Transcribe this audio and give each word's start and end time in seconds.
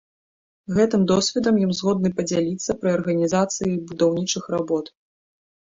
Гэтым 0.77 1.01
досведам 1.11 1.59
ён 1.65 1.71
згодны 1.81 2.09
падзяліцца 2.21 2.77
пры 2.81 2.89
арганізацыі 2.97 3.79
будаўнічых 3.93 4.43
работ. 4.59 4.85